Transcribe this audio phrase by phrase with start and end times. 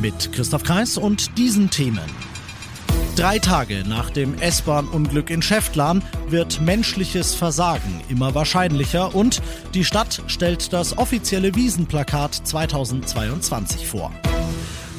[0.00, 2.08] Mit Christoph Kreis und diesen Themen.
[3.16, 9.42] Drei Tage nach dem S-Bahn-Unglück in Schäftlarn wird menschliches Versagen immer wahrscheinlicher und
[9.74, 14.10] die Stadt stellt das offizielle Wiesenplakat 2022 vor.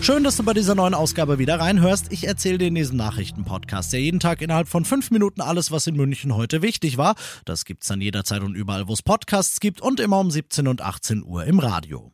[0.02, 2.12] Schön, dass du bei dieser neuen Ausgabe wieder reinhörst.
[2.12, 5.88] Ich erzähle dir in diesem Nachrichtenpodcast, der jeden Tag innerhalb von fünf Minuten alles, was
[5.88, 7.16] in München heute wichtig war.
[7.46, 10.82] Das gibt's dann jederzeit und überall, wo es Podcasts gibt und immer um 17 und
[10.82, 12.12] 18 Uhr im Radio.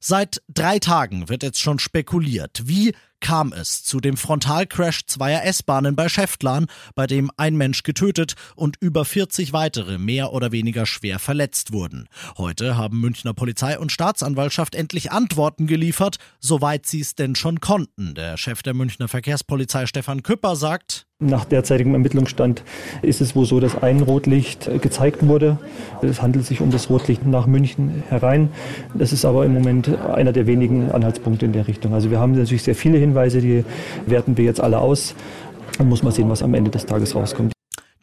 [0.00, 5.96] Seit drei Tagen wird jetzt schon spekuliert, wie kam es zu dem Frontalcrash zweier S-Bahnen
[5.96, 11.18] bei Schäftlarn, bei dem ein Mensch getötet und über 40 weitere mehr oder weniger schwer
[11.18, 12.08] verletzt wurden.
[12.36, 18.14] Heute haben Münchner Polizei und Staatsanwaltschaft endlich Antworten geliefert, soweit sie es denn schon konnten.
[18.14, 22.62] Der Chef der Münchner Verkehrspolizei Stefan Küpper sagt, nach derzeitigem Ermittlungsstand
[23.00, 25.56] ist es wohl so, dass ein Rotlicht gezeigt wurde.
[26.02, 28.50] Es handelt sich um das Rotlicht nach München herein.
[28.92, 31.94] Das ist aber im Moment einer der wenigen Anhaltspunkte in der Richtung.
[31.94, 33.64] Also wir haben natürlich sehr viele Hinweise, die
[34.04, 35.14] werten wir jetzt alle aus.
[35.78, 37.55] Dann muss man sehen, was am Ende des Tages rauskommt.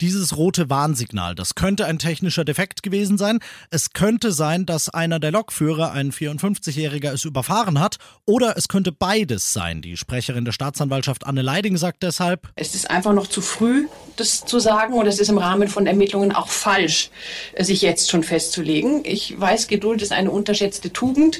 [0.04, 3.40] Dieses rote Warnsignal, das könnte ein technischer Defekt gewesen sein.
[3.70, 8.00] Es könnte sein, dass einer der Lokführer, ein 54-Jähriger, es überfahren hat.
[8.26, 9.82] Oder es könnte beides sein.
[9.82, 13.88] Die Sprecherin der Staatsanwaltschaft Anne Leiding sagt deshalb, es ist einfach noch zu früh,
[14.18, 14.96] das zu sagen.
[14.96, 17.10] Und es ist im Rahmen von Ermittlungen auch falsch,
[17.58, 19.06] sich jetzt schon festzulegen.
[19.06, 21.40] Ich weiß, Geduld ist eine unterschätzte Tugend.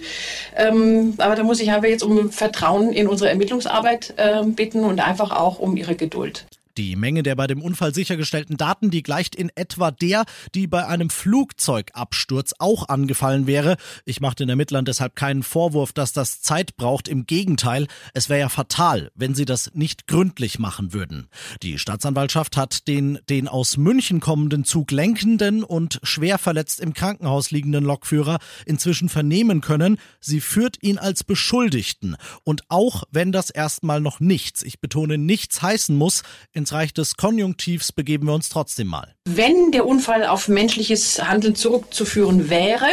[0.56, 5.02] Ähm, aber da muss ich einfach jetzt um Vertrauen in unsere Ermittlungsarbeit äh, bitten und
[5.02, 6.46] einfach auch um Ihre Geduld.
[6.78, 10.88] Die Menge der bei dem Unfall sichergestellten Daten, die gleicht in etwa der, die bei
[10.88, 13.78] einem Flugzeugabsturz auch angefallen wäre.
[14.06, 17.08] Ich mache den Ermittlern deshalb keinen Vorwurf, dass das Zeit braucht.
[17.08, 21.28] Im Gegenteil, es wäre ja fatal, wenn sie das nicht gründlich machen würden.
[21.62, 27.52] Die Staatsanwaltschaft hat den, den aus München kommenden Zug lenkenden und schwer verletzt im Krankenhaus
[27.52, 30.00] liegenden Lokführer inzwischen vernehmen können.
[30.20, 32.16] Sie führt ihn als Beschuldigten.
[32.44, 36.24] Und auch wenn das erstmal noch nichts, ich betone nichts heißen muss,
[36.64, 39.14] ins Reich des Konjunktivs begeben wir uns trotzdem mal.
[39.26, 42.86] Wenn der Unfall auf menschliches Handeln zurückzuführen wäre,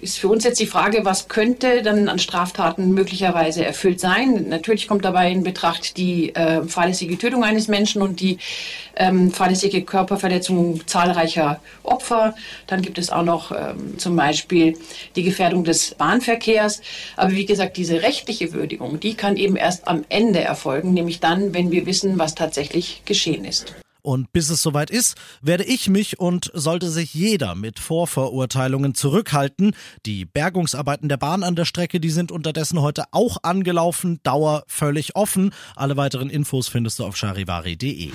[0.00, 4.48] ist für uns jetzt die Frage, was könnte dann an Straftaten möglicherweise erfüllt sein.
[4.48, 8.38] Natürlich kommt dabei in Betracht die äh, fahrlässige Tötung eines Menschen und die
[8.96, 12.34] ähm, fahrlässige Körperverletzung zahlreicher Opfer.
[12.66, 14.78] Dann gibt es auch noch ähm, zum Beispiel
[15.16, 16.80] die Gefährdung des Bahnverkehrs.
[17.16, 21.54] Aber wie gesagt, diese rechtliche Würdigung, die kann eben erst am Ende erfolgen, nämlich dann,
[21.54, 23.74] wenn wir wissen, was tatsächlich geschehen ist.
[24.08, 29.76] Und bis es soweit ist, werde ich mich und sollte sich jeder mit Vorverurteilungen zurückhalten.
[30.06, 35.14] Die Bergungsarbeiten der Bahn an der Strecke, die sind unterdessen heute auch angelaufen, Dauer völlig
[35.14, 35.52] offen.
[35.76, 38.10] Alle weiteren Infos findest du auf charivari.de.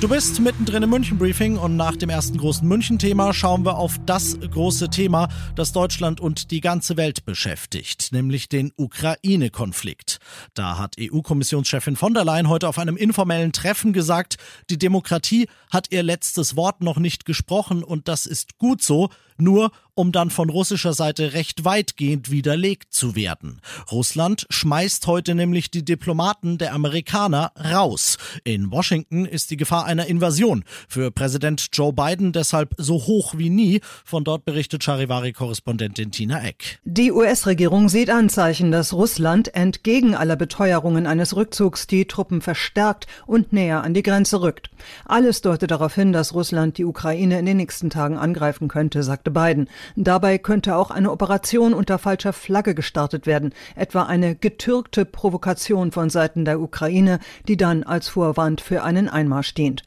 [0.00, 4.38] Du bist mittendrin im München-Briefing und nach dem ersten großen München-Thema schauen wir auf das
[4.38, 10.20] große Thema, das Deutschland und die ganze Welt beschäftigt, nämlich den Ukraine-Konflikt.
[10.54, 14.36] Da hat EU-Kommissionschefin von der Leyen heute auf einem informellen Treffen gesagt,
[14.70, 19.70] die Demokratie hat ihr letztes Wort noch nicht gesprochen und das ist gut so, nur
[19.98, 23.60] um dann von russischer Seite recht weitgehend widerlegt zu werden.
[23.90, 28.16] Russland schmeißt heute nämlich die Diplomaten der Amerikaner raus.
[28.44, 33.50] In Washington ist die Gefahr einer Invasion für Präsident Joe Biden deshalb so hoch wie
[33.50, 33.80] nie.
[34.04, 36.78] Von dort berichtet Charivari-Korrespondentin Tina Eck.
[36.84, 43.52] Die US-Regierung sieht Anzeichen, dass Russland entgegen aller Beteuerungen eines Rückzugs die Truppen verstärkt und
[43.52, 44.70] näher an die Grenze rückt.
[45.06, 49.27] Alles deutet darauf hin, dass Russland die Ukraine in den nächsten Tagen angreifen könnte, sagte
[49.28, 49.68] sagte Biden.
[49.96, 56.10] Dabei könnte auch eine Operation unter falscher Flagge gestartet werden, etwa eine getürkte Provokation von
[56.10, 59.82] Seiten der Ukraine, die dann als Vorwand für einen Einmarsch dient.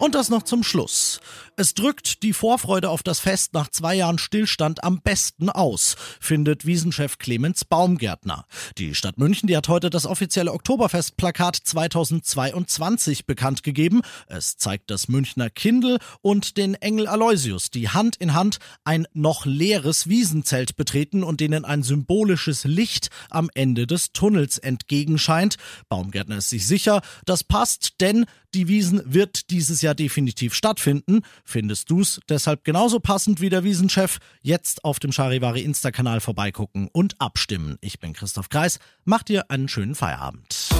[0.00, 1.20] Und das noch zum Schluss.
[1.56, 6.66] Es drückt die Vorfreude auf das Fest nach zwei Jahren Stillstand am besten aus, findet
[6.66, 8.44] Wiesenchef Clemens Baumgärtner.
[8.76, 14.02] Die Stadt München, die hat heute das offizielle Oktoberfestplakat 2022 bekannt gegeben.
[14.26, 19.46] Es zeigt das Münchner Kindl und den Engel Aloysius, die Hand in Hand ein noch
[19.46, 25.56] leeres Wiesenzelt betreten und denen ein symbolisches Licht am Ende des Tunnels entgegenscheint.
[25.88, 31.20] Baumgärtner ist sich sicher, das passt, denn die Wiesen wird dieses Jahr definitiv stattfinden.
[31.44, 34.18] Findest du's deshalb genauso passend wie der Wiesenchef?
[34.42, 37.76] Jetzt auf dem Charivari Insta-Kanal vorbeigucken und abstimmen.
[37.80, 38.78] Ich bin Christoph Kreis.
[39.04, 40.70] Mach dir einen schönen Feierabend.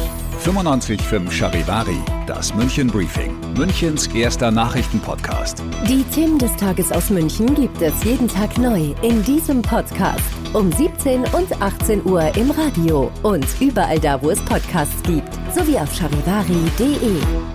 [0.45, 5.63] 95.5 Charivari, das München Briefing, Münchens erster Nachrichtenpodcast.
[5.89, 10.21] Die Themen des Tages aus München gibt es jeden Tag neu in diesem Podcast.
[10.53, 15.79] Um 17 und 18 Uhr im Radio und überall da, wo es Podcasts gibt, sowie
[15.79, 17.54] auf charivari.de.